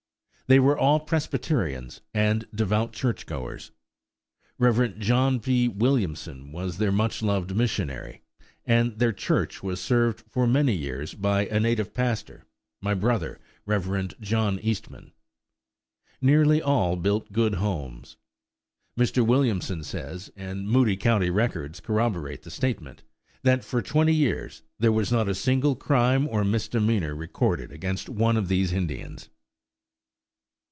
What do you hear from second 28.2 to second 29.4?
of these Indians.